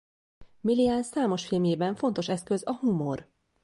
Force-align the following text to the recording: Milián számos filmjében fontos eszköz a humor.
Milián 0.61 1.03
számos 1.03 1.45
filmjében 1.47 1.95
fontos 1.95 2.29
eszköz 2.29 2.63
a 2.65 2.75
humor. 2.77 3.27